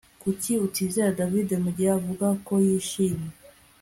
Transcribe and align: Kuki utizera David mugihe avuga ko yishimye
Kuki 0.21 0.51
utizera 0.67 1.15
David 1.19 1.49
mugihe 1.63 1.91
avuga 1.97 2.27
ko 2.47 2.53
yishimye 2.65 3.29